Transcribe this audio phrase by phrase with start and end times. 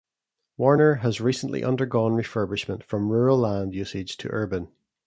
[0.57, 4.69] Warner has recently undergone refurbishment from rural land usage to urban.